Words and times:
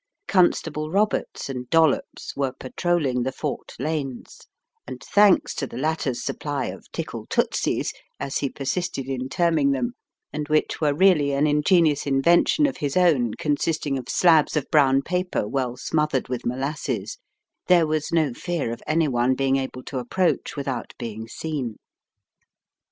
Constable 0.27 0.89
Roberts 0.89 1.47
and 1.47 1.69
Dollops 1.69 2.35
were 2.35 2.53
patrol 2.53 3.01
ling 3.01 3.21
the 3.21 3.31
forked 3.31 3.79
lanes, 3.79 4.47
and 4.87 4.99
thanks 5.03 5.53
to 5.53 5.67
the 5.67 5.77
latter's 5.77 6.23
supply 6.23 6.65
of 6.69 6.91
"tickle 6.91 7.27
tootsies" 7.29 7.93
as 8.19 8.39
he 8.39 8.49
persisted 8.49 9.05
in 9.05 9.29
terming 9.29 9.73
them 9.73 9.91
and 10.33 10.47
which 10.47 10.81
were 10.81 10.91
really 10.91 11.33
an 11.33 11.45
ingenious 11.45 12.07
invention 12.07 12.65
of 12.65 12.77
his 12.77 12.97
own 12.97 13.35
consisting 13.35 13.95
of 13.95 14.09
slabs 14.09 14.57
of 14.57 14.71
brown 14.71 15.03
paper 15.03 15.47
well 15.47 15.77
smoth 15.77 16.13
ered 16.13 16.29
with 16.29 16.47
molasses, 16.47 17.19
there 17.67 17.85
was 17.85 18.11
no 18.11 18.33
fear 18.33 18.71
of 18.73 18.81
any 18.87 19.07
one 19.07 19.35
be 19.35 19.45
ing 19.45 19.57
able 19.57 19.83
to 19.83 19.99
approach 19.99 20.55
without 20.57 20.95
being 20.97 21.27
seen. 21.27 21.77